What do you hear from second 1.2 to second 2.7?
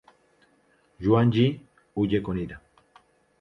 Yi, huye con ira.